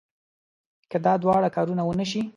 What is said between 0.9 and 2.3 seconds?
که دا دواړه کارونه ونه شي.